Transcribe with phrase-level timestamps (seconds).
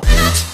[0.00, 0.51] go!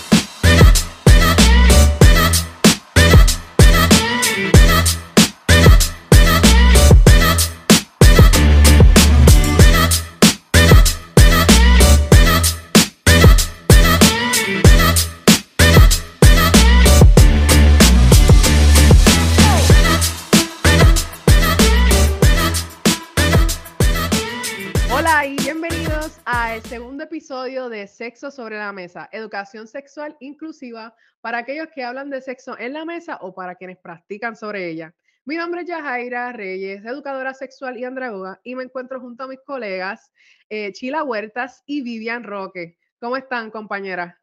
[27.48, 32.59] Episodio de Sexo sobre la Mesa, educación sexual inclusiva para aquellos que hablan de sexo
[32.59, 34.95] en la mesa o para quienes practican sobre ella.
[35.24, 39.41] Mi nombre es Yajaira Reyes, educadora sexual y andragoga, y me encuentro junto a mis
[39.41, 40.12] colegas
[40.51, 42.77] eh, Chila Huertas y Vivian Roque.
[43.01, 44.15] ¿Cómo están, compañeras?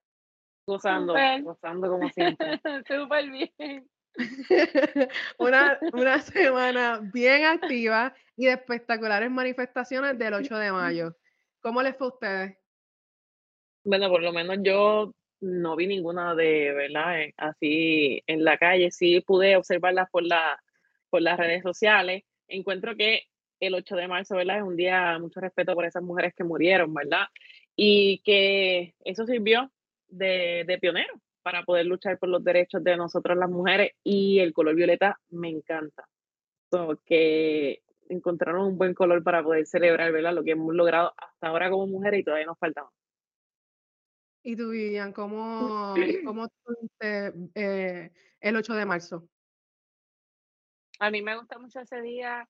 [0.67, 2.61] Gozando, gozando como siempre.
[2.87, 3.89] Súper bien.
[5.39, 11.17] una, una semana bien activa y de espectaculares manifestaciones del 8 de mayo.
[11.59, 12.64] ¿Cómo les fue a ustedes?
[13.85, 17.21] Bueno, por lo menos yo no vi ninguna de, ¿verdad?
[17.21, 20.59] Eh, así en la calle, sí pude observarlas por, la,
[21.11, 22.23] por las redes sociales.
[22.47, 23.21] Encuentro que
[23.59, 24.57] el 8 de marzo, ¿verdad?
[24.57, 27.27] Es un día mucho respeto por esas mujeres que murieron, ¿verdad?
[27.75, 29.71] Y que eso sirvió
[30.07, 34.51] de, de pionero para poder luchar por los derechos de nosotros las mujeres y el
[34.51, 36.07] color violeta me encanta.
[37.05, 40.33] que encontraron un buen color para poder celebrar, ¿verdad?
[40.33, 42.83] Lo que hemos logrado hasta ahora como mujeres y todavía nos falta
[44.47, 46.47] ¿Y tú, Vivian, cómo, cómo
[46.99, 49.27] eh, el 8 de marzo?
[50.99, 52.47] A mí me gusta mucho ese día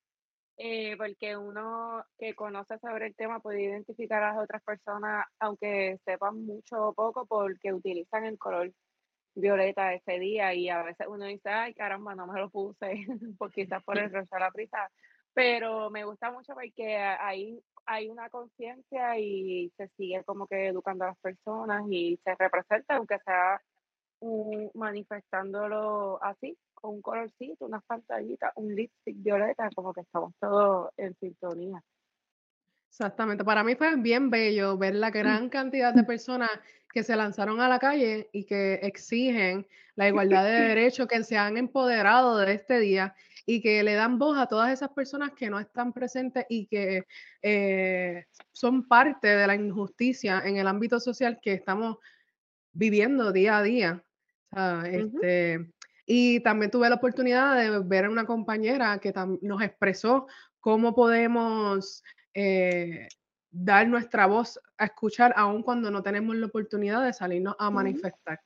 [0.57, 5.97] eh, porque uno que conoce sobre el tema puede identificar a las otras personas, aunque
[6.03, 8.73] sepan mucho o poco, porque utilizan el color
[9.33, 12.91] violeta ese día y a veces uno dice, ay caramba, no me lo puse,
[13.39, 14.91] porque quizás por el rosa la prisa,
[15.33, 21.05] pero me gusta mucho porque ahí hay una conciencia y se sigue como que educando
[21.05, 23.61] a las personas y se representa, aunque sea
[24.73, 31.15] manifestándolo así, con un colorcito, unas pantallitas, un lipstick violeta, como que estamos todos en
[31.19, 31.81] sintonía.
[32.89, 36.49] Exactamente, para mí fue bien bello ver la gran cantidad de personas
[36.91, 41.37] que se lanzaron a la calle y que exigen la igualdad de derechos, que se
[41.37, 43.13] han empoderado de este día
[43.45, 47.05] y que le dan voz a todas esas personas que no están presentes y que
[47.41, 51.97] eh, son parte de la injusticia en el ámbito social que estamos
[52.73, 54.03] viviendo día a día.
[54.85, 55.71] este,
[56.05, 60.27] Y también tuve la oportunidad de ver a una compañera que nos expresó
[60.59, 62.03] cómo podemos
[62.33, 63.07] eh,
[63.51, 68.41] dar nuestra voz a escuchar aun cuando no tenemos la oportunidad de salirnos a manifestar.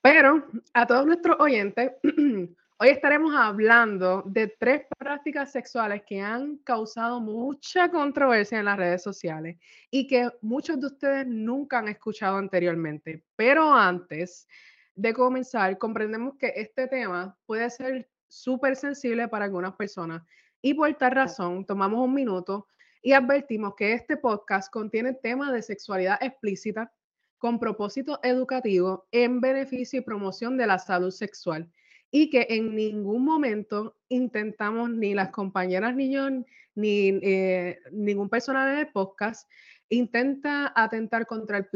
[0.00, 1.92] Pero a todos nuestros oyentes,
[2.84, 9.04] Hoy estaremos hablando de tres prácticas sexuales que han causado mucha controversia en las redes
[9.04, 9.56] sociales
[9.88, 13.22] y que muchos de ustedes nunca han escuchado anteriormente.
[13.36, 14.48] Pero antes
[14.96, 20.24] de comenzar, comprendemos que este tema puede ser súper sensible para algunas personas
[20.60, 22.66] y por tal razón tomamos un minuto
[23.00, 26.92] y advertimos que este podcast contiene temas de sexualidad explícita
[27.38, 31.70] con propósito educativo en beneficio y promoción de la salud sexual
[32.14, 36.28] y que en ningún momento intentamos ni las compañeras ni yo,
[36.74, 39.50] ni eh, ningún personal del podcast
[39.88, 41.66] intenta atentar contra el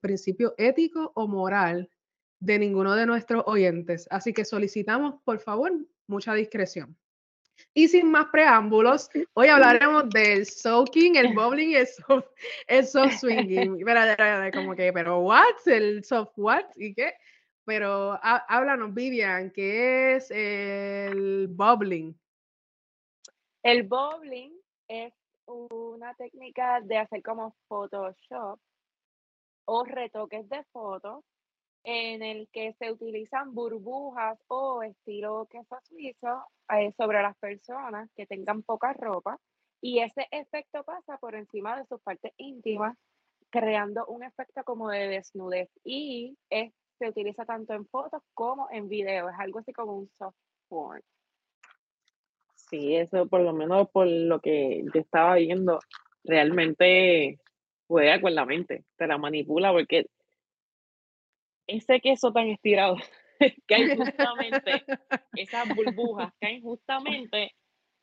[0.00, 1.88] principio ético o moral
[2.40, 4.06] de ninguno de nuestros oyentes.
[4.10, 5.72] Así que solicitamos, por favor,
[6.06, 6.96] mucha discreción.
[7.72, 12.26] Y sin más preámbulos, hoy hablaremos del soaking, el bubbling y el soft,
[12.66, 13.84] el soft swinging.
[14.54, 15.54] como que, pero what?
[15.66, 16.64] ¿El soft what?
[16.76, 17.14] ¿Y qué?
[17.64, 22.18] Pero háblanos, Vivian, ¿qué es el bubbling?
[23.62, 24.52] El bubbling
[24.88, 25.14] es
[25.46, 28.60] una técnica de hacer como Photoshop
[29.66, 31.24] o retoques de fotos
[31.84, 38.26] en el que se utilizan burbujas o estilo queso suizo eh, sobre las personas que
[38.26, 39.38] tengan poca ropa
[39.82, 42.96] y ese efecto pasa por encima de sus partes íntimas
[43.50, 48.88] creando un efecto como de desnudez y es se utiliza tanto en fotos como en
[48.88, 49.28] video.
[49.28, 50.36] Es algo así como un soft
[50.68, 51.02] porn.
[52.54, 55.80] Sí, eso por lo menos por lo que yo estaba viendo,
[56.24, 57.38] realmente
[57.86, 60.06] juega con la mente, te la manipula porque
[61.66, 62.96] ese queso tan estirado
[63.66, 64.84] que hay justamente
[65.36, 67.52] esas burbujas, que hay justamente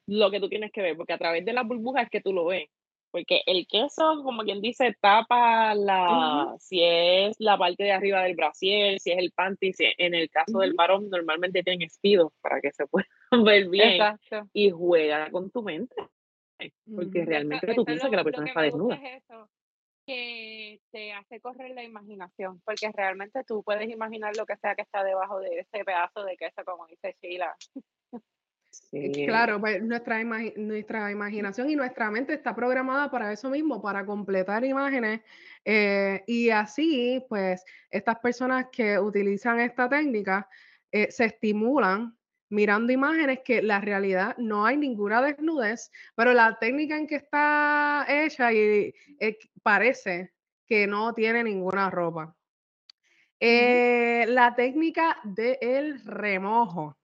[0.07, 2.33] lo que tú tienes que ver, porque a través de las burbujas es que tú
[2.33, 2.69] lo ves.
[3.11, 8.35] Porque el queso, como quien dice, tapa la, si es la parte de arriba del
[8.35, 12.61] brasier, si es el panty, si en el caso del varón normalmente tienen espidos para
[12.61, 13.09] que se puedan
[13.45, 14.01] ver bien
[14.53, 15.95] y juega con tu mente.
[16.95, 18.99] Porque realmente tú piensas que la persona está desnuda.
[20.05, 24.83] que te hace correr la imaginación, porque realmente tú puedes imaginar lo que sea que
[24.83, 27.55] está debajo de ese pedazo de queso, como dice Sheila.
[28.71, 29.25] Sí.
[29.25, 30.23] Claro, pues nuestra,
[30.55, 35.21] nuestra imaginación y nuestra mente está programada para eso mismo, para completar imágenes.
[35.65, 40.47] Eh, y así, pues, estas personas que utilizan esta técnica
[40.91, 42.17] eh, se estimulan
[42.49, 48.05] mirando imágenes que la realidad no hay ninguna desnudez, pero la técnica en que está
[48.07, 50.33] hecha y eh, parece
[50.67, 52.35] que no tiene ninguna ropa.
[53.39, 56.97] Eh, la técnica del remojo.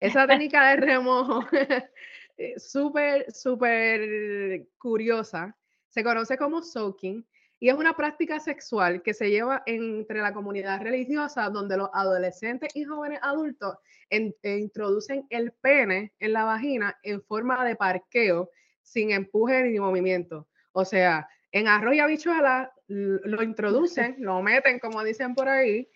[0.00, 1.46] Esa técnica de remojo,
[2.36, 5.56] eh, súper, súper curiosa,
[5.88, 7.26] se conoce como soaking
[7.58, 12.74] y es una práctica sexual que se lleva entre la comunidad religiosa donde los adolescentes
[12.76, 13.76] y jóvenes adultos
[14.10, 18.50] e introducen el pene en la vagina en forma de parqueo
[18.82, 20.46] sin empuje ni movimiento.
[20.72, 25.88] O sea, en arroz y habichuela lo introducen, lo meten, como dicen por ahí,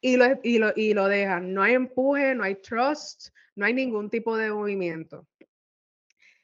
[0.00, 1.52] y lo, y, lo, y lo dejan.
[1.52, 5.26] No hay empuje, no hay trust, no hay ningún tipo de movimiento.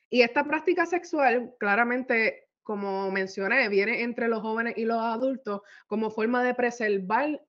[0.09, 6.11] Y esta práctica sexual claramente como mencioné, viene entre los jóvenes y los adultos como
[6.11, 7.41] forma de preservar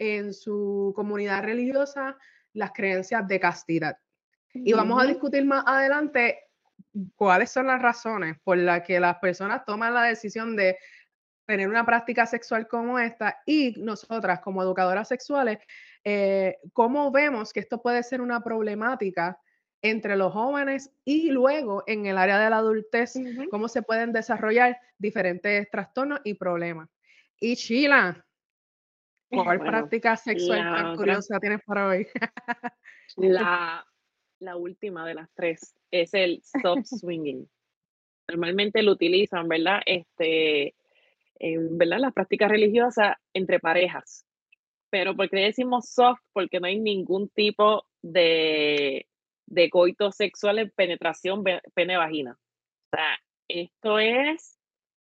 [0.00, 2.18] en su comunidad religiosa
[2.54, 3.96] las creencias de castidad.
[4.52, 6.40] Y vamos a discutir más adelante
[7.14, 10.76] cuáles son las razones por las que las personas toman la decisión de
[11.46, 15.58] tener una práctica sexual como esta y nosotras como educadoras sexuales,
[16.04, 19.38] eh, cómo vemos que esto puede ser una problemática
[19.82, 23.14] entre los jóvenes y luego en el área de la adultez,
[23.50, 26.88] cómo se pueden desarrollar diferentes trastornos y problemas.
[27.38, 28.24] Y Sheila,
[29.28, 32.06] ¿cuál práctica sexual tan curiosa tienes para hoy?
[33.16, 33.84] la,
[34.40, 37.46] la última de las tres es el soft swinging.
[38.28, 39.82] Normalmente lo utilizan, ¿verdad?
[39.84, 40.74] Este,
[41.44, 41.98] en, ¿verdad?
[42.00, 44.26] Las prácticas religiosas entre parejas.
[44.90, 46.20] Pero ¿por qué decimos soft?
[46.32, 49.06] Porque no hay ningún tipo de
[49.46, 51.44] de coito sexual en penetración
[51.74, 52.32] pene-vagina.
[52.32, 53.18] O sea,
[53.48, 54.58] esto es,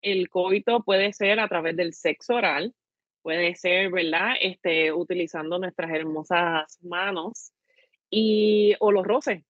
[0.02, 2.74] el coito puede ser a través del sexo oral,
[3.22, 4.34] puede ser, ¿verdad?
[4.40, 7.52] Este, utilizando nuestras hermosas manos
[8.10, 9.44] y, o los roces.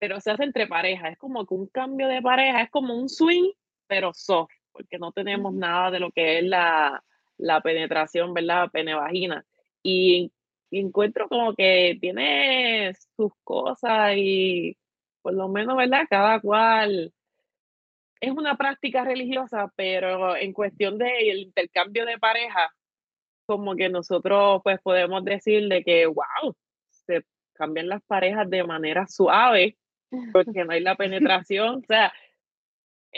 [0.00, 3.52] Pero se hace entre parejas, es como un cambio de pareja, es como un swing,
[3.88, 7.02] pero soft, porque no tenemos nada de lo que es la,
[7.36, 8.70] la penetración, ¿verdad?
[8.70, 9.44] Pene-vagina.
[9.82, 10.32] Y
[10.70, 14.76] y encuentro como que tiene sus cosas y
[15.22, 16.06] por lo menos, ¿verdad?
[16.08, 17.12] Cada cual
[18.20, 22.72] es una práctica religiosa, pero en cuestión del intercambio de pareja,
[23.46, 26.54] como que nosotros pues podemos decir de que, wow,
[26.90, 29.76] se cambian las parejas de manera suave,
[30.32, 32.12] porque no hay la penetración, o sea,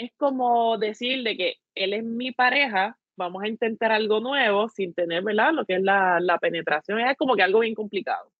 [0.00, 4.94] es como decir de que él es mi pareja, vamos a intentar algo nuevo sin
[4.94, 5.52] tener, ¿verdad?
[5.52, 8.32] Lo que es la, la penetración es como que algo bien complicado.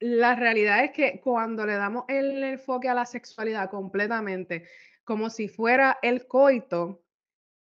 [0.00, 4.66] La realidad es que cuando le damos el enfoque a la sexualidad completamente,
[5.04, 7.04] como si fuera el coito,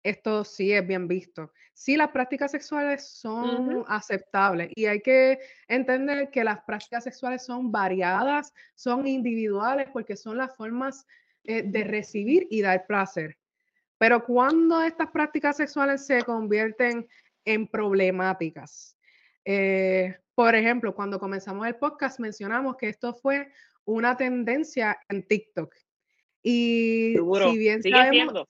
[0.02, 1.52] esto sí es bien visto.
[1.74, 7.70] Sí, las prácticas sexuales son aceptables y hay que entender que las prácticas sexuales son
[7.70, 11.06] variadas, son individuales porque son las formas
[11.44, 13.38] eh, de recibir y dar placer.
[13.98, 17.06] Pero cuando estas prácticas sexuales se convierten
[17.44, 18.96] en problemáticas,
[19.44, 23.48] eh, por ejemplo, cuando comenzamos el podcast mencionamos que esto fue
[23.84, 25.74] una tendencia en TikTok.
[26.42, 28.46] Y si bien sigue siendo.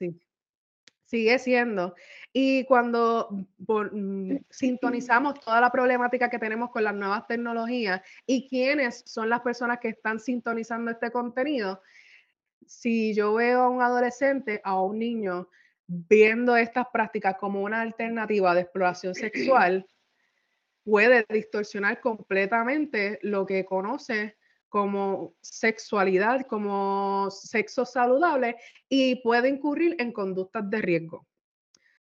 [1.04, 1.94] sigue siendo.
[2.32, 3.28] Y cuando
[3.58, 9.40] mm, sintonizamos toda la problemática que tenemos con las nuevas tecnologías y quiénes son las
[9.40, 11.82] personas que están sintonizando este contenido,
[12.66, 15.48] si yo veo a un adolescente, a un niño,
[15.86, 19.86] viendo estas prácticas como una alternativa de exploración sexual,
[20.84, 24.36] puede distorsionar completamente lo que conoce
[24.68, 28.56] como sexualidad, como sexo saludable
[28.88, 31.26] y puede incurrir en conductas de riesgo.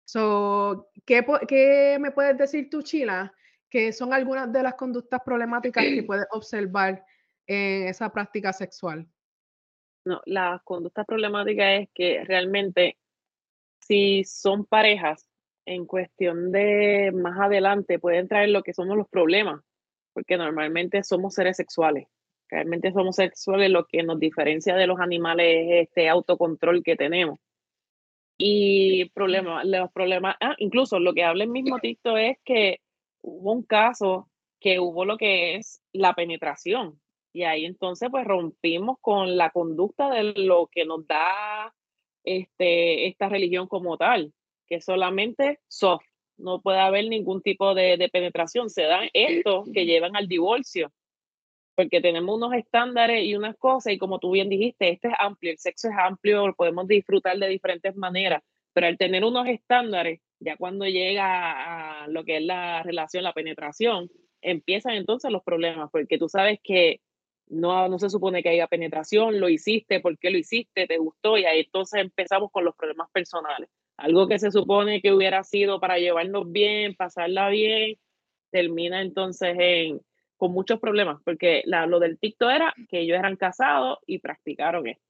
[0.03, 3.33] So, ¿qué, ¿Qué me puedes decir tú, Chila?
[3.69, 7.05] Que son algunas de las conductas problemáticas que puedes observar
[7.45, 9.07] en esa práctica sexual.
[10.07, 12.97] No, la conducta problemática es que realmente
[13.81, 15.27] si son parejas,
[15.65, 19.61] en cuestión de más adelante pueden traer lo que somos los problemas,
[20.13, 22.07] porque normalmente somos seres sexuales.
[22.49, 27.37] Realmente somos sexuales, lo que nos diferencia de los animales es este autocontrol que tenemos.
[28.37, 32.79] Y problemas, los problemas, ah, incluso lo que habla el mismo Tito es que
[33.21, 34.29] hubo un caso
[34.61, 37.01] que hubo lo que es la penetración,
[37.33, 41.73] y ahí entonces pues rompimos con la conducta de lo que nos da
[42.23, 44.33] este, esta religión como tal.
[44.67, 46.05] que solamente soft,
[46.37, 48.69] no puede haber ningún tipo de, de penetración.
[48.69, 50.91] Se dan estos que llevan al divorcio,
[51.75, 55.51] porque tenemos unos estándares y unas cosas, y como tú bien dijiste, este es amplio,
[55.51, 58.43] el sexo es amplio, lo podemos disfrutar de diferentes maneras,
[58.73, 63.33] pero al tener unos estándares, ya cuando llega a lo que es la relación, la
[63.33, 64.09] penetración,
[64.41, 66.99] empiezan entonces los problemas, porque tú sabes que
[67.49, 70.87] no, no se supone que haya penetración, lo hiciste, ¿por qué lo hiciste?
[70.87, 71.37] ¿Te gustó?
[71.37, 73.69] Y ahí entonces empezamos con los problemas personales.
[73.97, 77.97] Algo que se supone que hubiera sido para llevarnos bien, pasarla bien,
[78.51, 80.01] termina entonces en,
[80.37, 84.87] con muchos problemas, porque la, lo del TikTok era que ellos eran casados y practicaron
[84.87, 85.03] esto.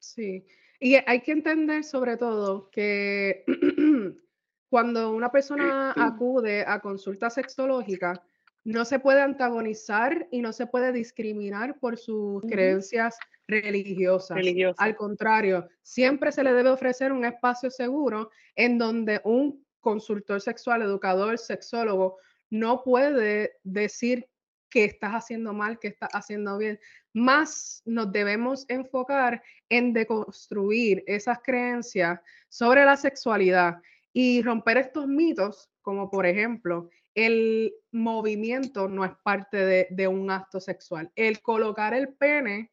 [0.00, 0.46] Sí,
[0.80, 3.44] y hay que entender sobre todo que
[4.70, 8.22] cuando una persona acude a consulta sexológica,
[8.68, 14.36] no se puede antagonizar y no se puede discriminar por sus creencias religiosas.
[14.76, 20.82] Al contrario, siempre se le debe ofrecer un espacio seguro en donde un consultor sexual,
[20.82, 22.18] educador, sexólogo,
[22.50, 24.28] no puede decir
[24.68, 26.78] que estás haciendo mal, que estás haciendo bien.
[27.14, 32.20] Más nos debemos enfocar en deconstruir esas creencias
[32.50, 33.78] sobre la sexualidad
[34.12, 40.60] y romper estos mitos, como por ejemplo el movimiento no es parte de, un acto
[40.60, 41.10] sexual.
[41.16, 42.70] El colocar el pene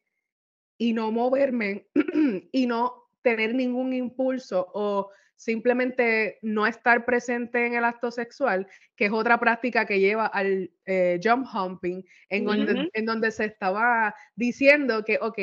[0.78, 1.88] y no moverme
[2.52, 9.06] y no tener ningún impulso o simplemente no estar presente en el acto sexual, que
[9.06, 14.14] es otra práctica que lleva al eh, jump humping, en, donde, en donde se estaba
[14.36, 15.38] diciendo que, ok,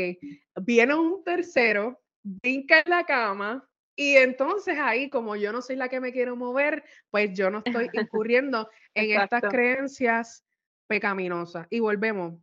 [0.61, 5.89] viene un tercero, brinca en la cama, y entonces ahí, como yo no soy la
[5.89, 10.43] que me quiero mover, pues yo no estoy incurriendo en estas creencias
[10.87, 11.67] pecaminosas.
[11.69, 12.35] Y volvemos,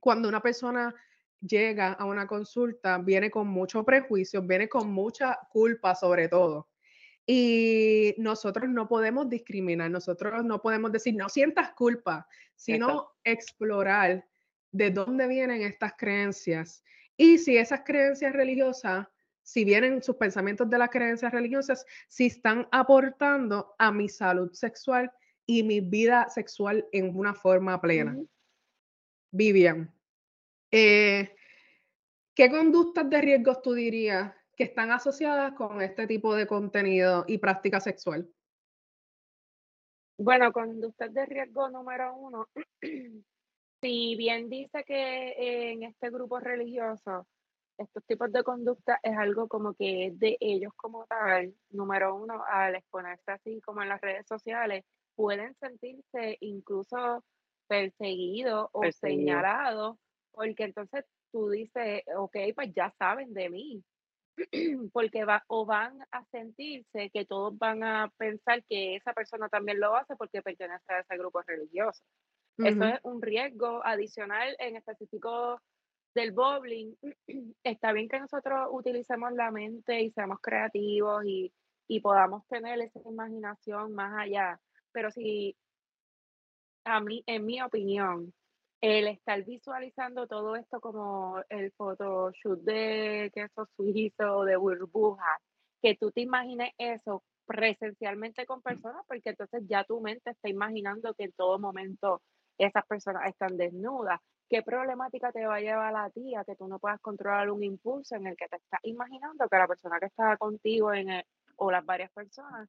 [0.00, 0.94] cuando una persona
[1.40, 6.68] llega a una consulta, viene con mucho prejuicio, viene con mucha culpa sobre todo.
[7.24, 14.26] Y nosotros no podemos discriminar, nosotros no podemos decir, no sientas culpa, sino explorar
[14.72, 16.82] de dónde vienen estas creencias.
[17.16, 19.06] Y si esas creencias religiosas
[19.42, 25.10] si vienen sus pensamientos de las creencias religiosas, si están aportando a mi salud sexual
[25.46, 28.16] y mi vida sexual en una forma plena.
[29.32, 29.92] Vivian,
[30.70, 31.34] eh,
[32.34, 37.38] ¿qué conductas de riesgo tú dirías que están asociadas con este tipo de contenido y
[37.38, 38.28] práctica sexual?
[40.18, 42.48] Bueno, conductas de riesgo número uno.
[43.82, 47.26] si bien dice que en este grupo religioso
[47.78, 51.54] estos tipos de conducta es algo como que es de ellos como tal.
[51.70, 57.24] Número uno, al exponerse así como en las redes sociales, pueden sentirse incluso
[57.66, 59.96] perseguidos o señalados,
[60.30, 63.84] porque entonces tú dices, ok, pues ya saben de mí,
[64.92, 69.80] porque va, o van a sentirse que todos van a pensar que esa persona también
[69.80, 72.02] lo hace porque pertenece a ese grupo religioso.
[72.58, 75.58] Eso es un riesgo adicional en específico
[76.14, 76.94] del bowling,
[77.64, 81.52] está bien que nosotros utilicemos la mente y seamos creativos y,
[82.02, 84.58] podamos tener esa imaginación más allá,
[84.92, 85.54] pero si
[86.84, 88.32] a mí, en mi opinión,
[88.80, 95.38] el estar visualizando todo esto como el photoshoot de queso suizo de burbuja,
[95.82, 101.12] que tú te imagines eso presencialmente con personas, porque entonces ya tu mente está imaginando
[101.12, 102.22] que en todo momento
[102.56, 104.18] esas personas están desnudas
[104.52, 107.64] ¿Qué problemática te va a llevar a ti a que tú no puedas controlar un
[107.64, 111.08] impulso en el que te estás imaginando que la persona que está contigo en
[111.56, 112.68] o las varias personas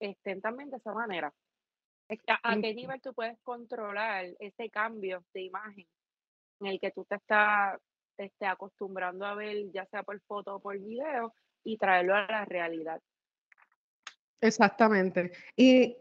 [0.00, 1.32] estén también de esa manera?
[2.42, 5.86] ¿A, qué nivel tú puedes controlar ese cambio de imagen
[6.58, 7.78] en el que tú te estás
[8.16, 11.32] este, acostumbrando a ver, ya sea por foto o por video,
[11.62, 13.00] y traerlo a la realidad?
[14.40, 15.30] Exactamente.
[15.54, 15.96] Y,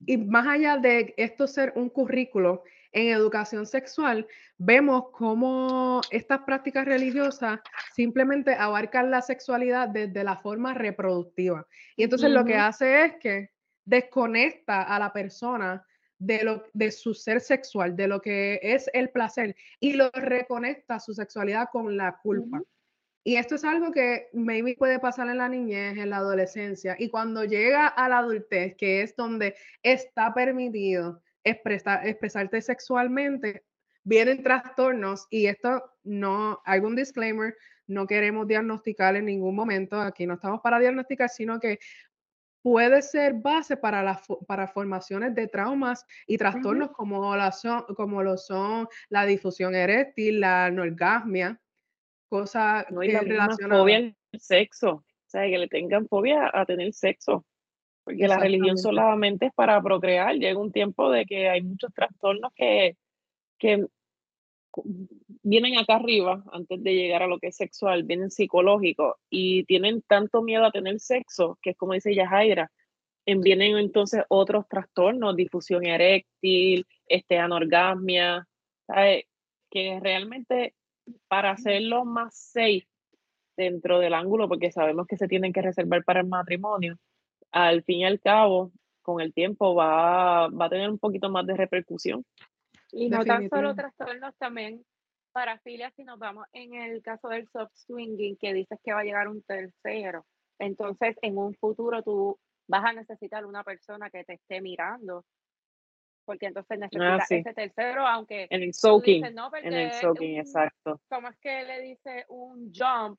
[0.00, 2.62] y más allá de esto ser un currículo,
[2.96, 4.26] en educación sexual,
[4.56, 7.60] vemos cómo estas prácticas religiosas
[7.94, 11.66] simplemente abarcan la sexualidad desde la forma reproductiva.
[11.94, 13.50] Y entonces lo que hace es que
[13.84, 15.86] desconecta a la persona
[16.18, 20.98] de, lo, de su ser sexual, de lo que es el placer, y lo reconecta
[20.98, 22.62] su sexualidad con la culpa.
[23.22, 27.10] Y esto es algo que maybe puede pasar en la niñez, en la adolescencia, y
[27.10, 33.64] cuando llega a la adultez, que es donde está permitido expresarte sexualmente,
[34.02, 40.34] vienen trastornos y esto no, algún disclaimer, no queremos diagnosticar en ningún momento, aquí no
[40.34, 41.78] estamos para diagnosticar, sino que
[42.62, 48.24] puede ser base para, las para formaciones de traumas y trastornos como, la son, como
[48.24, 51.60] lo son la difusión eréctil, la anorgasmia,
[52.28, 53.20] cosas no, y la
[53.68, 57.44] fobia al sexo, o sea, que le tengan fobia a tener sexo.
[58.06, 60.36] Porque la religión solamente es para procrear.
[60.36, 62.96] Llega un tiempo de que hay muchos trastornos que,
[63.58, 63.84] que
[65.42, 70.02] vienen acá arriba antes de llegar a lo que es sexual, vienen psicológicos y tienen
[70.02, 72.70] tanto miedo a tener sexo, que es como dice Yajaira,
[73.26, 78.46] vienen entonces otros trastornos, difusión eréctil, este, anorgasmia,
[79.68, 80.76] que realmente
[81.26, 82.86] para hacerlo más safe
[83.56, 87.00] dentro del ángulo, porque sabemos que se tienen que reservar para el matrimonio,
[87.56, 88.70] al fin y al cabo,
[89.00, 92.24] con el tiempo va, va a tener un poquito más de repercusión.
[92.92, 94.84] Y no tan solo trastornos, también
[95.32, 99.04] parafilia, si nos vamos en el caso del soft swinging, que dices que va a
[99.04, 100.26] llegar un tercero.
[100.58, 105.24] Entonces, en un futuro tú vas a necesitar una persona que te esté mirando,
[106.26, 111.00] porque entonces ah, necesitas ese tercero, aunque en el soaking, en el soaking, exacto.
[111.08, 113.18] ¿Cómo es que le dice un jump?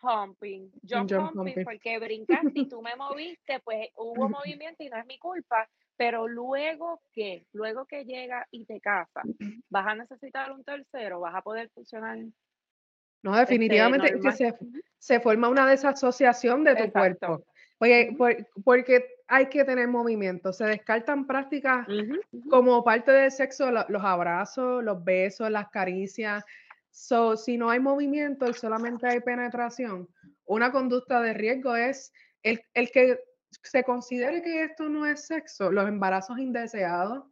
[0.00, 5.06] Jumping, jump, jumping, porque brincaste y tú me moviste, pues hubo movimiento y no es
[5.06, 9.22] mi culpa, pero luego que, luego que llega y te casa,
[9.68, 12.18] vas a necesitar un tercero, vas a poder funcionar.
[13.22, 14.54] No, este, definitivamente que se,
[14.98, 17.44] se, forma una desasociación de tu cuerpo.
[17.80, 18.16] Oye,
[18.64, 20.52] porque hay que tener movimiento.
[20.52, 21.86] Se descartan prácticas
[22.50, 26.44] como parte del sexo, los abrazos, los besos, las caricias.
[26.90, 30.08] So, si no hay movimiento y solamente hay penetración,
[30.44, 33.18] una conducta de riesgo es el, el que
[33.62, 37.24] se considere que esto no es sexo, los embarazos indeseados,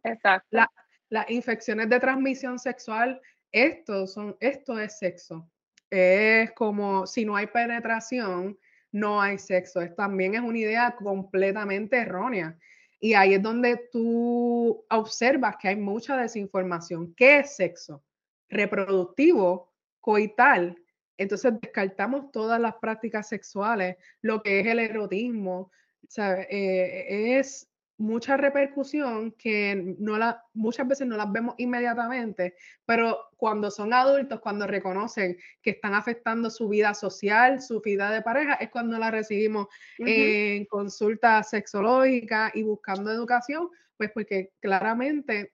[0.49, 3.19] las infecciones de transmisión sexual,
[3.51, 5.49] esto, son, esto es sexo.
[5.89, 8.57] Es como si no hay penetración,
[8.91, 9.81] no hay sexo.
[9.81, 12.57] Es, también es una idea completamente errónea.
[12.99, 17.15] Y ahí es donde tú observas que hay mucha desinformación.
[17.15, 18.03] ¿Qué es sexo?
[18.49, 20.75] Reproductivo, coital.
[21.17, 25.71] Entonces descartamos todas las prácticas sexuales, lo que es el erotismo.
[26.17, 33.69] Eh, es mucha repercusión que no la, muchas veces no las vemos inmediatamente, pero cuando
[33.69, 38.69] son adultos, cuando reconocen que están afectando su vida social, su vida de pareja, es
[38.69, 45.51] cuando la recibimos en consulta sexológica y buscando educación, pues porque claramente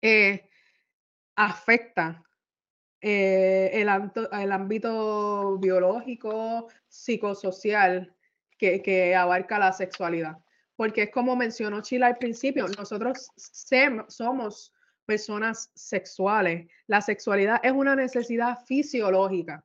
[0.00, 0.48] eh,
[1.36, 2.22] afecta
[3.00, 3.88] eh, el,
[4.40, 8.14] el, ámbito biológico, psicosocial
[8.58, 10.38] que, que abarca la sexualidad
[10.76, 13.28] porque es como mencionó Chila al principio, nosotros
[14.08, 14.72] somos
[15.06, 16.68] personas sexuales.
[16.86, 19.62] La sexualidad es una necesidad fisiológica.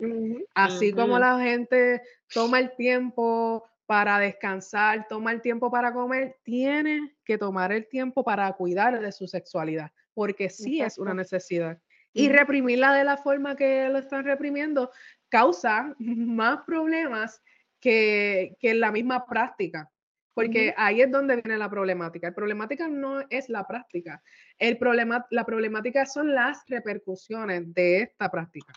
[0.54, 2.02] Así como la gente
[2.34, 8.24] toma el tiempo para descansar, toma el tiempo para comer, tiene que tomar el tiempo
[8.24, 11.80] para cuidar de su sexualidad, porque sí es una necesidad.
[12.12, 14.92] Y reprimirla de la forma que lo están reprimiendo
[15.30, 17.42] causa más problemas
[17.80, 19.90] que, que la misma práctica
[20.34, 22.28] porque ahí es donde viene la problemática.
[22.30, 24.24] La problemática no es la práctica,
[24.58, 28.72] el problema, la problemática son las repercusiones de esta práctica.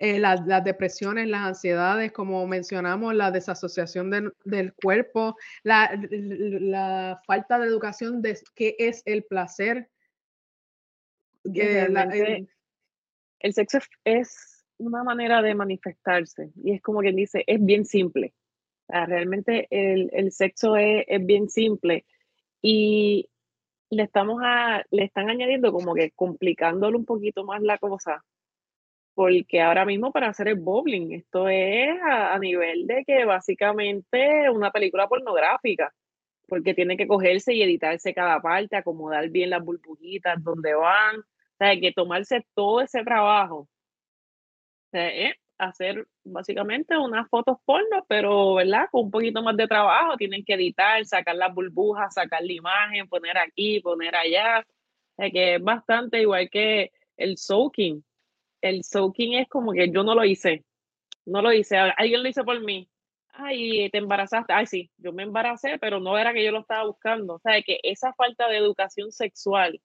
[0.00, 8.22] Eh, las, depresiones, las ansiedades, como mencionamos, la desasociación del cuerpo, la, falta de educación
[8.22, 9.90] de qué es el placer.
[11.44, 12.46] Eh,
[13.40, 18.34] el sexo es una manera de manifestarse y es como quien dice, es bien simple
[18.88, 22.04] realmente el, sexo es, bien simple
[22.62, 23.28] y
[23.90, 28.24] le, estamos a, le están añadiendo como que complicándolo un poquito más la cosa.
[29.14, 34.70] Porque ahora mismo para hacer el bowling, esto es a, nivel de que básicamente una
[34.70, 35.92] película pornográfica,
[36.48, 41.24] porque tiene que cogerse y editarse cada parte, acomodar bien las burbujitas, donde van, o
[41.58, 43.68] sea, hay que tomarse todo ese trabajo.
[44.86, 45.10] O sea,
[45.58, 48.88] hacer básicamente unas fotos porno, pero, ¿verdad?
[48.90, 53.08] Con un poquito más de trabajo, tienen que editar, sacar las burbujas, sacar la imagen,
[53.08, 54.66] poner aquí, poner allá,
[55.18, 58.04] que es bastante igual que el soaking.
[58.62, 60.64] El soaking es como que yo no lo hice,
[61.26, 62.88] no lo hice, alguien lo hizo por mí.
[63.40, 64.52] Ay, te embarazaste.
[64.52, 67.34] Ay, sí, yo me embaracé, pero no era que yo lo estaba buscando.
[67.34, 69.80] O sea, que esa falta de educación sexual,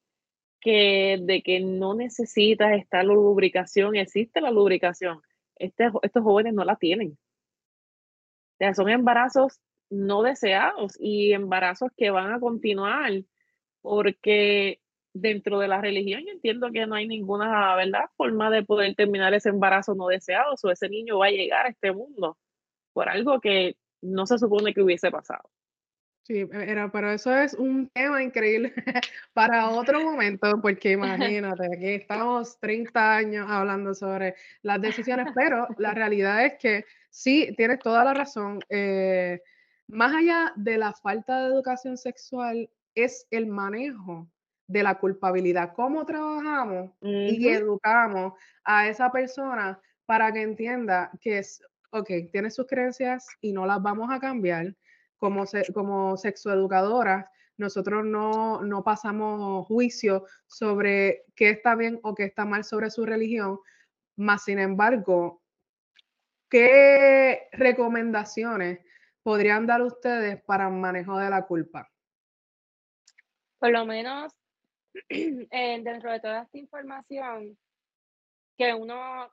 [0.59, 5.21] que de que no necesitas esta lubricación, existe la lubricación
[5.57, 7.11] este, estos jóvenes no la tienen.
[7.11, 13.11] O sea, son embarazos no deseados y embarazos que van a continuar
[13.81, 14.81] porque
[15.13, 18.05] dentro de la religión yo entiendo que no hay ninguna ¿verdad?
[18.17, 21.69] forma de poder terminar ese embarazo no deseado o ese niño va a llegar a
[21.69, 22.37] este mundo
[22.93, 25.49] por algo que no se supone que hubiese pasado.
[26.23, 28.73] Sí, e, era, pero eso es un tema increíble
[29.33, 30.91] para otro momento, porque
[31.31, 37.53] imagínate, aquí estamos 30 años hablando sobre las decisiones, pero la realidad es que sí,
[37.57, 38.59] tienes toda la razón.
[38.69, 39.41] Eh,
[39.87, 44.29] más allá de la falta de educación sexual, es el manejo
[44.67, 45.73] de la culpabilidad.
[45.75, 51.61] ¿Cómo trabajamos y educamos a esa persona para que entienda que es,
[51.93, 54.75] ok, tiene sus creencias y no las vamos a cambiar?
[55.17, 62.45] Como, como sexoeducadoras, nosotros no, no pasamos juicio sobre qué está bien o qué está
[62.45, 63.59] mal sobre su religión,
[64.15, 65.41] más sin embargo,
[66.49, 68.79] ¿qué recomendaciones
[69.21, 71.89] podrían dar ustedes para manejo de la culpa?
[73.59, 74.33] Por lo menos
[75.09, 77.57] eh, dentro de toda esta información
[78.57, 79.31] que uno,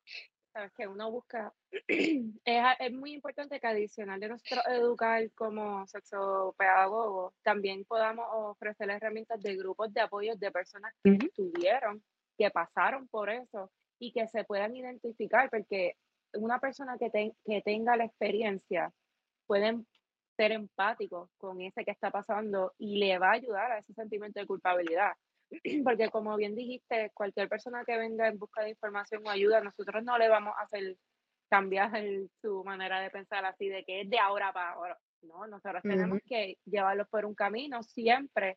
[0.77, 1.53] que uno busca,
[2.45, 9.57] es, muy importante que adicional de nuestro educar como sexopedagogo, también podamos ofrecer herramientas de
[9.57, 12.03] grupos de apoyo de personas que estuvieron,
[12.37, 15.97] que pasaron por eso y que se puedan identificar, porque
[16.35, 18.93] una persona que, que tenga la experiencia
[19.47, 19.87] pueden
[20.37, 24.41] ser empáticos con ese que está pasando y le va a ayudar a ese sentimiento
[24.41, 25.13] de culpabilidad.
[25.85, 30.03] Porque como bien dijiste, cualquier persona que venga en busca de información o ayuda, nosotros
[30.05, 30.97] no le vamos a hacer
[31.49, 31.91] cambiar
[32.41, 34.99] su manera de pensar así de que es de ahora para ahora.
[35.23, 38.57] No, nosotros tenemos que llevarlos por un camino siempre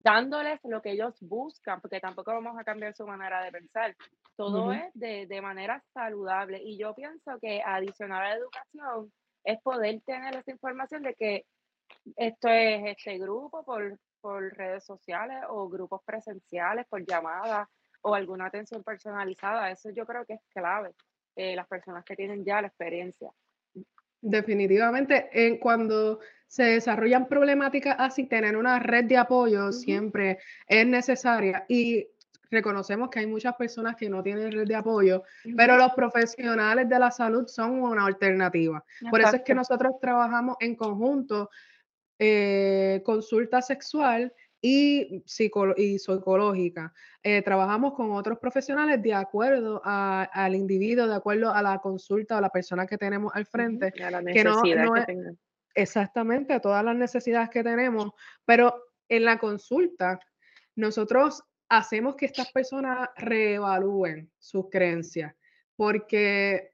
[0.00, 3.94] dándoles lo que ellos buscan, porque tampoco vamos a cambiar su manera de pensar.
[4.36, 6.60] Todo es de, de, manera saludable.
[6.62, 9.12] Y yo pienso que adicional a la educación
[9.44, 11.44] es poder tener esa información de que
[12.16, 17.68] esto es este grupo por, por redes sociales o grupos presenciales, por llamadas
[18.00, 19.70] o alguna atención personalizada.
[19.70, 20.92] Eso yo creo que es clave.
[21.36, 23.30] Eh, las personas que tienen ya la experiencia.
[24.22, 31.66] Definitivamente, en cuando se desarrollan problemáticas así, tener una red de apoyo siempre es necesaria
[31.68, 32.08] y
[32.50, 36.98] reconocemos que hay muchas personas que no tienen red de apoyo, pero los profesionales de
[36.98, 38.82] la salud son una alternativa.
[39.10, 41.50] Por eso es que nosotros trabajamos en conjunto
[42.18, 45.22] eh, consulta sexual y,
[45.76, 46.92] y psicológica.
[47.22, 52.40] Eh, trabajamos con otros profesionales de acuerdo al individuo, de acuerdo a la consulta o
[52.40, 53.92] la persona que tenemos al frente.
[54.02, 55.34] A la necesidad que,
[55.74, 58.12] Exactamente, a todas las necesidades que tenemos,
[58.44, 58.74] pero
[59.08, 60.20] en la consulta
[60.76, 65.34] nosotros hacemos que estas personas reevalúen sus creencias,
[65.76, 66.73] porque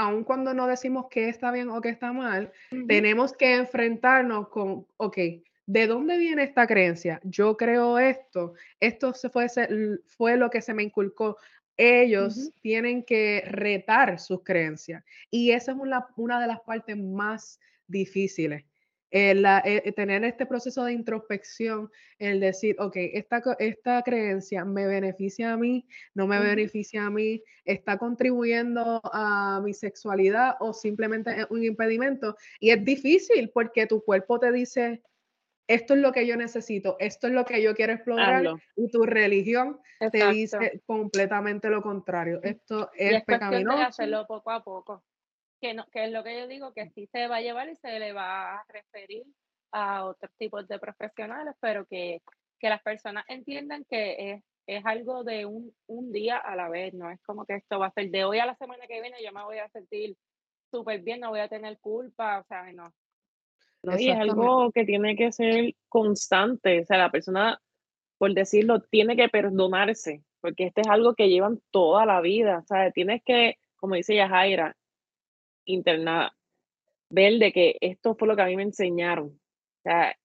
[0.00, 2.50] aun cuando no decimos que está bien o que está mal,
[2.88, 5.18] tenemos que enfrentarnos con, ok,
[5.66, 7.20] ¿de dónde viene esta creencia?
[7.22, 9.48] Yo creo esto, esto se fue,
[10.06, 11.36] fue lo que se me inculcó.
[11.76, 17.60] Ellos tienen que retar sus creencias y esa es una, una de las partes más
[17.86, 18.64] difíciles
[19.10, 24.86] el, eh, eh, tener este proceso de introspección, el decir, ok, esta, esta creencia me
[24.86, 31.30] beneficia a mí, no me beneficia a mí, está contribuyendo a mi sexualidad o simplemente
[31.40, 32.36] es un impedimento.
[32.60, 35.02] Y es difícil porque tu cuerpo te dice,
[35.66, 38.44] esto es lo que yo necesito, esto es lo que yo quiero explorar,
[38.76, 39.78] y tu religión
[40.10, 42.40] te dice completamente lo contrario.
[42.42, 43.82] Esto es, es pecaminoso.
[43.82, 45.04] hacerlo poco a poco
[45.60, 47.76] que, no, que es lo que yo digo, que sí se va a llevar y
[47.76, 49.24] se le va a referir
[49.72, 52.22] a otros tipos de profesionales, pero que,
[52.58, 56.94] que las personas entiendan que es, es algo de un, un, día a la vez,
[56.94, 59.22] no es como que esto va a ser de hoy a la semana que viene,
[59.24, 60.16] yo me voy a sentir
[60.70, 62.92] súper bien, no voy a tener culpa, o sea, no.
[63.82, 67.60] no y es algo que tiene que ser constante, o sea, la persona,
[68.18, 72.66] por decirlo, tiene que perdonarse, porque este es algo que llevan toda la vida, o
[72.66, 74.76] sea, tienes que, como dice Yajaira,
[75.64, 76.34] internada,
[77.10, 79.26] ver de que esto fue lo que a mí me enseñaron.
[79.28, 80.16] O sea,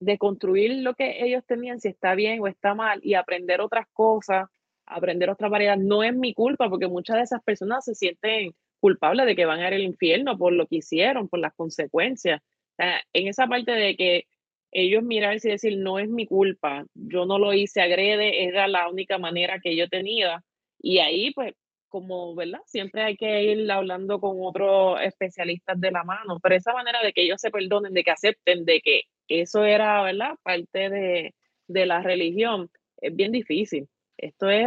[0.00, 3.86] de construir lo que ellos tenían, si está bien o está mal, y aprender otras
[3.92, 4.48] cosas,
[4.86, 5.84] aprender otras variedades.
[5.84, 9.60] No es mi culpa, porque muchas de esas personas se sienten culpables de que van
[9.60, 12.40] a ir al infierno por lo que hicieron, por las consecuencias.
[12.40, 14.24] O sea, en esa parte de que
[14.70, 18.88] ellos mirarse y decir, no es mi culpa, yo no lo hice, agrede, era la
[18.88, 20.44] única manera que yo tenía.
[20.80, 21.54] Y ahí, pues,
[21.88, 22.60] como, ¿verdad?
[22.66, 27.12] Siempre hay que ir hablando con otros especialistas de la mano, pero esa manera de
[27.12, 30.36] que ellos se perdonen, de que acepten de que eso era, ¿verdad?
[30.42, 31.34] Parte de,
[31.68, 32.70] de la religión,
[33.00, 33.88] es bien difícil.
[34.16, 34.66] Esto es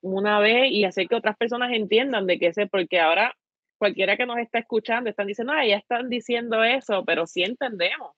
[0.00, 3.34] una vez y hacer que otras personas entiendan de que ese, porque ahora
[3.78, 8.12] cualquiera que nos está escuchando están diciendo, ah, ya están diciendo eso, pero sí entendemos,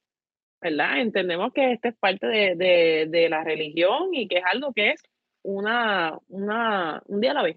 [0.60, 1.00] ¿verdad?
[1.00, 4.90] Entendemos que esto es parte de, de, de la religión y que es algo que
[4.90, 5.02] es
[5.42, 7.56] una, una, un día a la vez.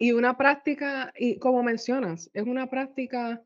[0.00, 3.40] Y una práctica, y como mencionas, es una práctica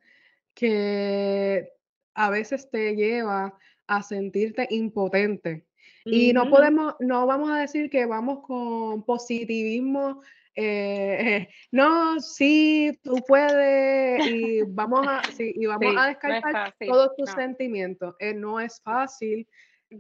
[0.55, 1.69] que
[2.15, 5.67] a veces te lleva a sentirte impotente.
[6.07, 10.21] Y no podemos, no vamos a decir que vamos con positivismo
[10.57, 18.15] eh, no, sí, tú puedes y vamos a, y vamos a descartar todos tus sentimientos.
[18.19, 19.49] Eh, no es fácil.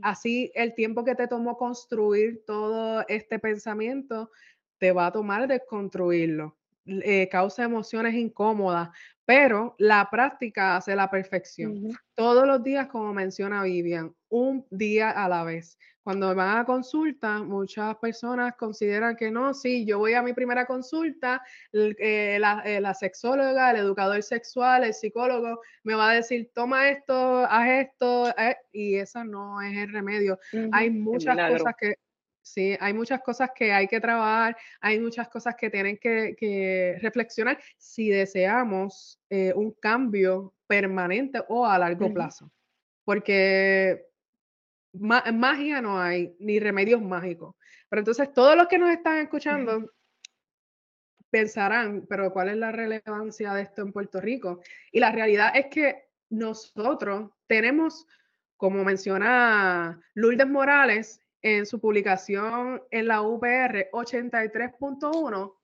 [0.02, 4.30] Así el tiempo que te tomó construir todo este pensamiento,
[4.84, 6.58] te va a tomar desconstruirlo.
[6.84, 8.90] Eh, causa emociones incómodas,
[9.24, 11.88] pero la práctica hace la perfección.
[12.14, 15.78] Todos los días, como menciona Vivian, un día a la vez.
[16.02, 20.66] Cuando van a consulta, muchas personas consideran que no, sí, yo voy a mi primera
[20.66, 21.40] consulta,
[21.72, 27.46] eh, eh, la, sexóloga, el educador sexual, el psicólogo me va a decir, toma esto,
[27.48, 28.34] haz esto,
[28.70, 30.38] y esa no es el remedio.
[30.72, 31.94] Hay muchas cosas que
[32.44, 37.58] Sí, hay muchas cosas que hay que trabajar, hay muchas cosas que tienen que, reflexionar
[37.78, 42.52] si deseamos eh, un cambio permanente o a largo plazo.
[43.02, 44.04] Porque
[44.92, 47.56] magia no hay, ni remedios mágicos.
[47.88, 49.90] Pero entonces todos los que nos están escuchando
[51.30, 54.60] pensarán, pero ¿cuál es la relevancia de esto en Puerto Rico?
[54.92, 58.06] Y la realidad es que nosotros tenemos,
[58.58, 65.54] como menciona Lourdes Morales, en su publicación en la UPR 83.1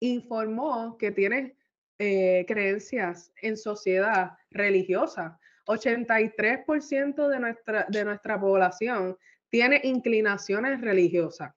[0.00, 1.56] informó que tiene
[1.98, 5.40] eh, creencias en sociedad religiosa.
[5.64, 9.16] 83% de nuestra, de nuestra población
[9.48, 11.54] tiene inclinaciones religiosas.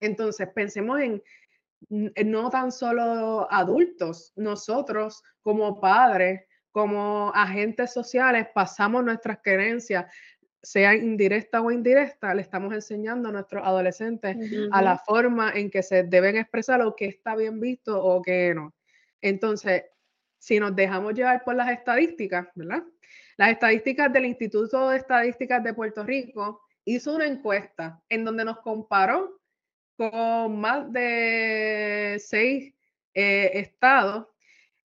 [0.00, 1.22] Entonces, pensemos en
[1.88, 6.42] no tan solo adultos, nosotros como padres,
[6.72, 10.12] como agentes sociales, pasamos nuestras creencias
[10.68, 14.36] sea indirecta o indirecta, le estamos enseñando a nuestros adolescentes
[14.70, 18.52] a la forma en que se deben expresar o que está bien visto o que
[18.54, 18.74] no.
[19.22, 19.84] Entonces,
[20.36, 22.82] si nos dejamos llevar por las estadísticas, ¿verdad?
[23.38, 28.58] Las estadísticas del Instituto de Estadísticas de Puerto Rico hizo una encuesta en donde nos
[28.60, 29.40] comparó
[29.96, 32.74] con más de seis
[33.14, 34.26] eh, estados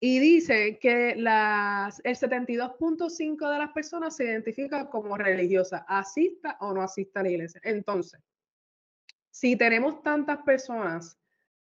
[0.03, 6.73] y dice que las, el 72.5 de las personas se identifica como religiosa, asista o
[6.73, 7.61] no asista a la iglesia.
[7.63, 8.19] Entonces,
[9.31, 11.19] si tenemos tantas personas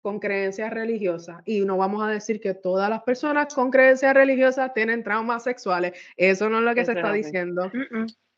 [0.00, 4.72] con creencias religiosas, y no vamos a decir que todas las personas con creencias religiosas
[4.72, 7.70] tienen traumas sexuales, eso no es lo que se está diciendo,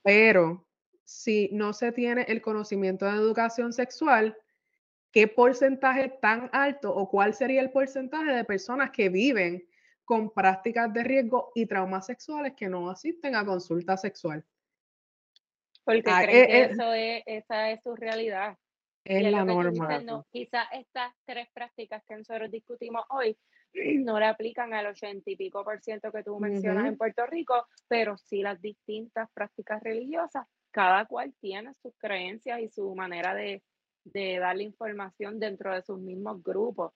[0.03, 0.67] pero
[1.05, 4.37] si no se tiene el conocimiento de educación sexual,
[5.13, 9.69] ¿qué porcentaje tan alto o cuál sería el porcentaje de personas que viven
[10.13, 14.45] con prácticas de riesgo y traumas sexuales que no asisten a consulta sexual.
[15.85, 18.59] Porque ah, creen eh, que eh, eso es, esa es su realidad.
[19.05, 20.23] Es la norma.
[20.31, 23.39] quizás estas tres prácticas que nosotros discutimos hoy
[24.05, 27.67] no le aplican al ochenta y pico por ciento que tú mencionas en Puerto Rico,
[27.89, 33.63] pero sí las distintas prácticas religiosas, cada cual tiene sus creencias y su manera de,
[34.05, 36.93] de darle información dentro de sus mismos grupos.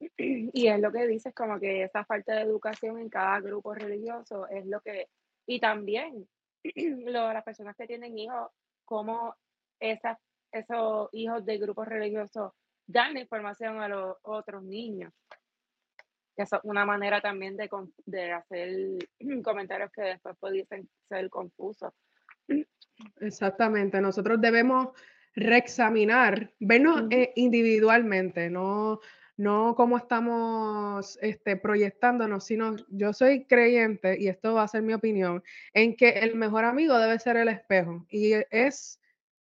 [0.18, 4.48] Y es lo que dices, como que esa falta de educación en cada grupo religioso
[4.48, 5.08] es lo que,
[5.46, 6.28] y también
[7.04, 8.50] lo, las personas que tienen hijos,
[8.84, 9.34] como
[9.80, 10.18] esas,
[10.52, 12.52] esos hijos de grupos religiosos
[12.86, 15.12] dan la información a los otros niños.
[16.36, 17.68] Eso es una manera también de,
[18.06, 18.98] de hacer
[19.44, 21.92] comentarios que después pudiesen ser confusos.
[23.20, 24.88] Exactamente, nosotros debemos
[25.34, 29.00] reexaminar, vernos eh, individualmente, no,
[29.38, 34.92] no como estamos este, proyectándonos, sino yo soy creyente, y esto va a ser mi
[34.92, 38.04] opinión, en que el mejor amigo debe ser el espejo.
[38.10, 39.00] Y es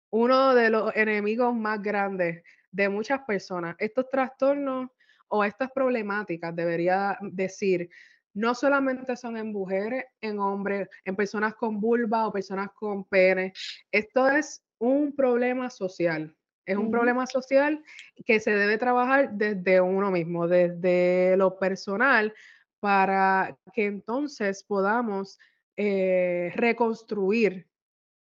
[0.09, 3.75] uno de los enemigos más grandes de muchas personas.
[3.77, 4.89] Estos trastornos
[5.27, 7.87] o estas problemáticas, debería decir,
[8.33, 13.53] no solamente son en mujeres, en hombres, en personas con vulva o personas con pene.
[13.91, 16.35] Esto es un problema social.
[16.65, 17.83] Es un problema social
[18.25, 22.33] que se debe trabajar desde uno mismo, desde lo personal,
[22.79, 25.39] para que entonces podamos
[25.77, 27.67] eh, reconstruir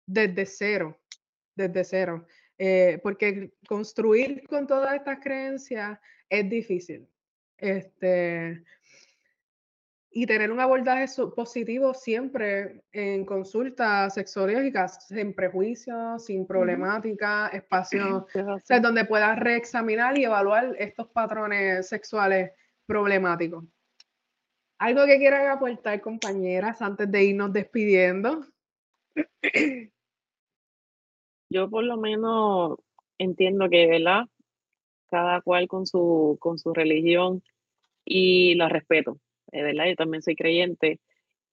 [0.05, 0.99] desde cero,
[1.55, 2.25] desde cero.
[2.57, 7.07] Eh, porque construir con todas estas creencias es difícil.
[7.57, 8.63] Este,
[10.15, 18.25] y tener un abordaje positivo siempre en consultas sexológicas, sin prejuicios, sin problemática, espacios
[18.81, 22.51] donde puedas reexaminar y evaluar estos patrones sexuales
[22.85, 23.65] problemáticos.
[24.77, 28.45] ¿Algo que quieran aportar, compañeras, antes de irnos despidiendo?
[31.49, 32.77] Yo por lo menos
[33.17, 34.25] entiendo que, ¿verdad?
[35.09, 37.41] Cada cual con su, con su religión
[38.05, 39.17] y la respeto
[39.61, 39.85] ¿verdad?
[39.87, 40.99] Yo también soy creyente.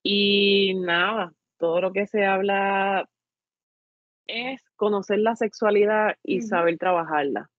[0.03, 3.07] Y nada, todo lo que se habla
[4.27, 7.49] es conocer la sexualidad y saber trabajarla.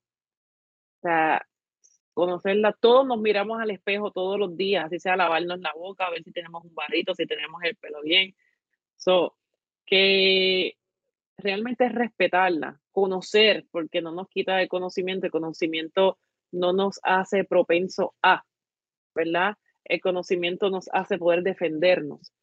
[0.97, 1.45] O sea,
[2.13, 2.73] conocerla.
[2.73, 6.23] Todos nos miramos al espejo todos los días, así sea lavarnos la boca, a ver
[6.23, 8.35] si tenemos un barrito, si tenemos el pelo bien.
[8.97, 9.35] So,
[9.85, 10.77] que
[11.37, 16.17] realmente es respetarla, conocer, porque no nos quita el conocimiento, el conocimiento
[16.51, 18.45] no nos hace propenso a,
[19.15, 19.57] ¿verdad?
[19.85, 22.33] El conocimiento nos hace poder defendernos,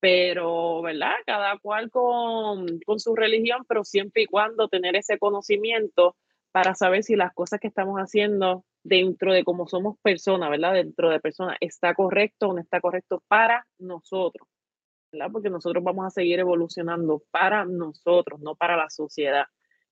[0.00, 1.14] pero, ¿verdad?
[1.26, 6.16] Cada cual con, con su religión, pero siempre y cuando tener ese conocimiento
[6.52, 10.74] para saber si las cosas que estamos haciendo dentro de cómo somos personas, ¿verdad?
[10.74, 14.48] Dentro de personas, está correcto o no está correcto para nosotros.
[15.32, 19.46] Porque nosotros vamos a seguir evolucionando para nosotros, no para la sociedad.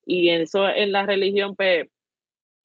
[0.05, 1.88] Y eso en la religión, pues,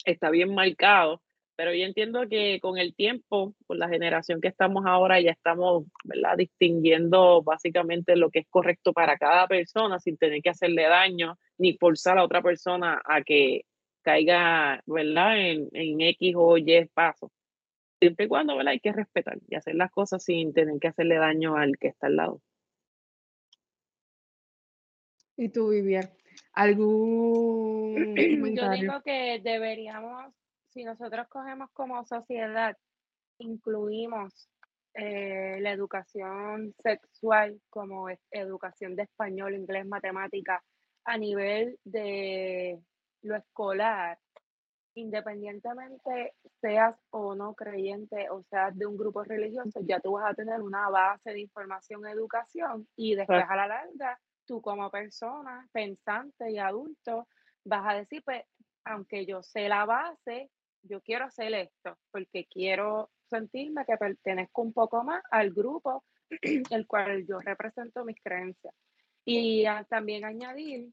[0.06, 1.22] está bien marcado,
[1.56, 5.86] pero yo entiendo que con el tiempo, con la generación que estamos ahora, ya estamos,
[6.04, 6.38] ¿verdad?
[6.38, 11.78] Distinguiendo básicamente lo que es correcto para cada persona sin tener que hacerle daño ni
[11.78, 13.66] forzar a otra persona a que
[14.02, 15.40] caiga, ¿verdad?
[15.40, 17.32] En, en X o Y paso
[18.02, 18.72] siempre y cuando ¿verdad?
[18.72, 22.08] hay que respetar y hacer las cosas sin tener que hacerle daño al que está
[22.08, 22.42] al lado.
[25.38, 26.10] ¿Y tú, Vivian?
[26.54, 28.16] ¿Algún
[28.56, 30.34] Yo digo que deberíamos,
[30.72, 32.76] si nosotros cogemos como sociedad,
[33.40, 34.50] incluimos
[34.94, 40.64] eh, la educación sexual como educación de español, inglés, matemática
[41.06, 42.80] a nivel de
[43.22, 44.18] lo escolar,
[44.96, 50.36] independientemente seas o no creyente o seas de un grupo religioso, ya tú vas a
[50.36, 56.52] tener una base de información, educación y después a la larga, tú como persona pensante
[56.52, 57.28] y adulto
[57.64, 58.44] vas a decir, pues,
[58.84, 60.50] aunque yo sé la base,
[60.84, 66.04] yo quiero hacer esto porque quiero sentirme que pertenezco un poco más al grupo
[66.70, 68.74] el cual yo represento mis creencias.
[69.24, 70.90] Y también añadir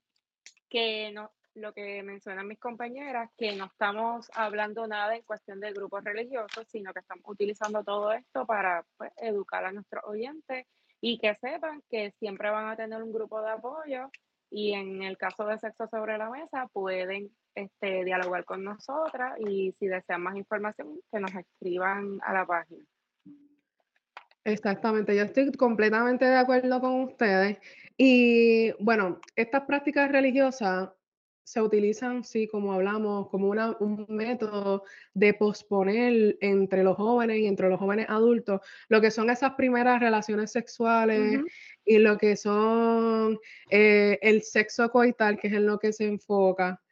[0.68, 5.72] que no, lo que mencionan mis compañeras, que no estamos hablando nada en cuestión de
[5.72, 10.66] grupos religiosos, sino que estamos utilizando todo esto para pues, educar a nuestros oyentes
[11.00, 14.10] y que sepan que siempre van a tener un grupo de apoyo
[14.50, 19.74] y en el caso de sexo sobre la mesa pueden este, dialogar con nosotras y
[19.78, 22.84] si desean más información que nos escriban a la página.
[24.44, 27.58] Exactamente, yo estoy completamente de acuerdo con ustedes.
[27.96, 30.90] Y bueno, estas prácticas religiosas
[31.48, 37.46] se utilizan, sí, como hablamos, como una, un método de posponer entre los jóvenes y
[37.46, 41.40] entre los jóvenes adultos lo que son esas primeras relaciones sexuales
[41.86, 43.38] y lo que son
[43.70, 46.82] eh, el sexo coital, que es en lo que se enfoca.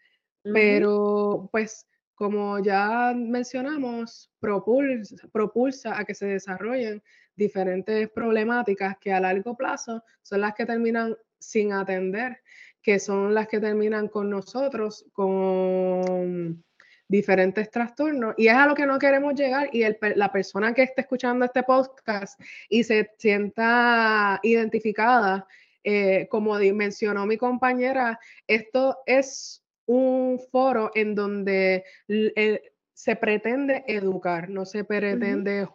[0.52, 7.02] Pero, pues, como ya mencionamos, propulsa, propulsa a que se desarrollen
[7.34, 12.38] diferentes problemáticas que a largo plazo son las que terminan sin atender
[12.86, 16.64] que son las que terminan con nosotros con
[17.08, 21.00] diferentes trastornos y es a lo que no queremos llegar y la persona que esté
[21.00, 25.48] escuchando este podcast y se sienta identificada,
[25.82, 34.48] eh, como mencionó mi compañera, esto es un foro en donde eh, se pretende educar,
[34.48, 35.68] no se pretende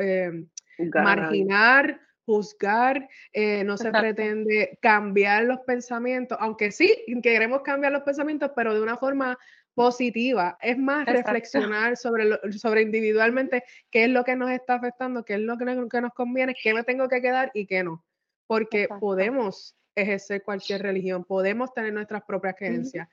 [0.00, 0.46] eh,
[0.92, 6.92] marginar juzgar, eh, no se pretende cambiar los pensamientos, aunque sí
[7.22, 9.38] queremos cambiar los pensamientos, pero de una forma
[9.74, 10.58] positiva.
[10.60, 15.40] Es más reflexionar sobre, sobre individualmente qué es lo que nos está afectando, qué es
[15.40, 18.04] lo que, nos conviene, qué me tengo que quedar y qué no.
[18.48, 23.08] Porque podemos ejercer cualquier religión, podemos tener nuestras propias creencias.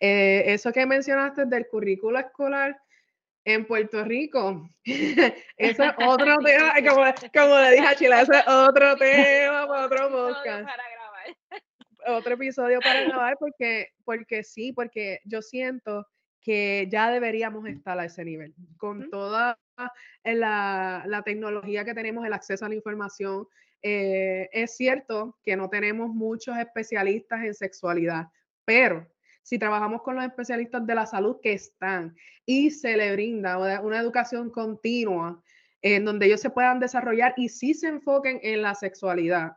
[0.00, 2.76] Eh, eso que mencionaste del currículo escolar,
[3.46, 4.68] en Puerto Rico.
[5.56, 6.74] Eso es otro tema,
[7.32, 10.68] como, le dije a Chila, eso es otro tema para otro podcast.
[12.08, 16.06] Otro episodio para grabar porque, porque sí, porque yo siento
[16.40, 18.52] que ya deberíamos estar a ese nivel.
[18.76, 19.58] Con toda
[20.24, 23.46] la, la tecnología que tenemos, el acceso a la información,
[23.82, 28.26] eh, es cierto que no tenemos muchos especialistas en sexualidad,
[28.64, 29.06] pero
[29.46, 34.00] si trabajamos con los especialistas de la salud que están y se le brinda una
[34.00, 35.40] educación continua
[35.82, 39.52] en donde ellos se puedan desarrollar y sí se enfoquen en la sexualidad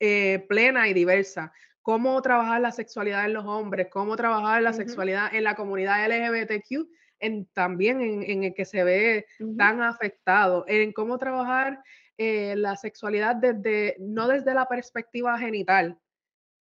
[0.00, 5.32] eh, plena y diversa, cómo trabajar la sexualidad en los hombres, cómo trabajar la sexualidad
[5.32, 6.88] en la comunidad LGBTQ,
[7.20, 9.26] en, también en, el que se ve
[9.56, 11.80] tan afectado, en cómo trabajar
[12.16, 15.96] eh, la sexualidad desde, no desde la perspectiva genital,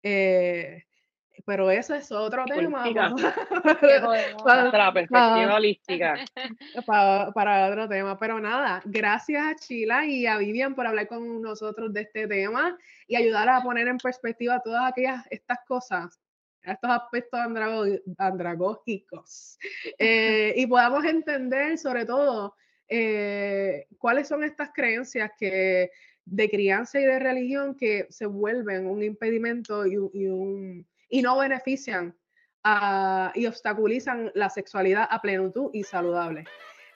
[0.03, 0.86] eh,
[1.45, 2.85] pero ese es otro tema.
[4.45, 6.15] para, la perspectiva holística.
[7.35, 8.19] Para, otro tema.
[8.19, 12.77] Pero nada, gracias a Chila y a Vivian por hablar con nosotros de este tema
[13.07, 16.21] y ayudar a poner en perspectiva todas aquellas estas cosas
[16.63, 17.39] estos aspectos
[18.19, 19.57] andragógicos
[19.99, 22.57] eh, y podamos entender sobre todo
[22.89, 25.91] eh, cuáles son estas creencias que
[26.25, 32.17] de crianza y de religión que se vuelven un impedimento y, un, y no benefician
[33.35, 36.45] y obstaculizan la sexualidad a plenitud y saludable.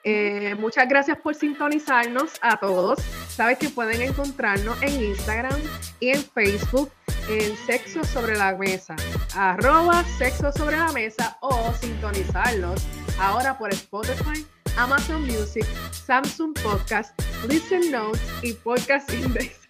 [0.03, 2.99] Eh, muchas gracias por sintonizarnos a todos.
[3.29, 5.59] Sabes que pueden encontrarnos en Instagram
[5.99, 6.91] y en Facebook
[7.29, 8.95] en Sexo sobre la Mesa,
[9.35, 12.83] arroba Sexo sobre la Mesa o sintonizarnos
[13.19, 14.45] ahora por Spotify,
[14.75, 19.59] Amazon Music, Samsung Podcast, Listen Notes y Podcast Index.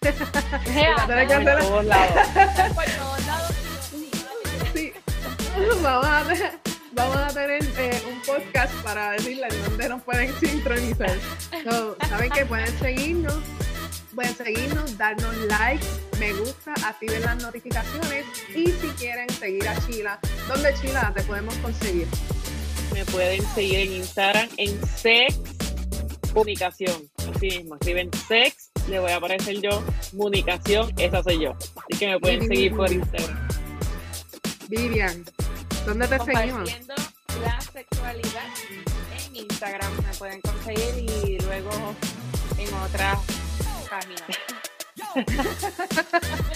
[0.64, 0.80] sí.
[5.82, 6.06] Vamos
[6.40, 6.52] a
[6.92, 11.16] vamos a tener eh, un podcast para decirles dónde nos pueden sincronizar.
[12.08, 13.38] Saben que pueden seguirnos,
[14.14, 15.84] pueden seguirnos, darnos like,
[16.18, 21.54] me gusta, activen las notificaciones y si quieren seguir a Chila, ¿dónde Chila te podemos
[21.56, 22.06] conseguir?
[22.92, 25.38] Me pueden seguir en Instagram en Sex
[26.32, 27.08] Comunicación.
[27.34, 31.52] Así mismo, escriben Sex, le voy a aparecer yo, Comunicación, esa soy yo.
[31.52, 33.48] Así que me pueden seguir por Instagram.
[34.68, 35.24] Vivian,
[35.86, 36.70] ¿Dónde te seguimos?
[37.42, 38.46] la sexualidad
[39.26, 41.70] en Instagram me pueden conseguir y luego
[42.58, 43.18] en otras
[43.90, 44.22] páginas.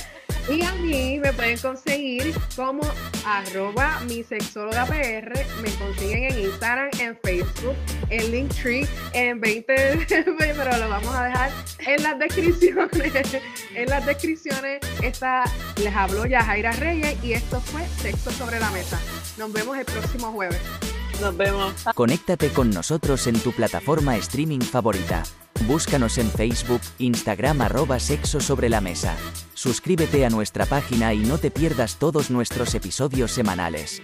[0.49, 2.82] Y a mí me pueden conseguir como
[3.24, 5.32] arroba mi sexóloga PR.
[5.61, 7.74] Me consiguen en Instagram, en Facebook,
[8.11, 10.07] en Linktree, en 20,
[10.38, 11.51] pero lo vamos a dejar
[11.86, 13.12] en las descripciones.
[13.74, 15.44] En las descripciones está,
[15.76, 18.99] les hablo ya Jaira Reyes y esto fue Sexo sobre la Mesa.
[19.36, 20.61] Nos vemos el próximo jueves.
[21.20, 21.74] Nos vemos.
[21.94, 25.22] Conéctate con nosotros en tu plataforma streaming favorita.
[25.66, 29.16] Búscanos en Facebook, Instagram arroba sexo sobre la mesa.
[29.54, 34.02] Suscríbete a nuestra página y no te pierdas todos nuestros episodios semanales.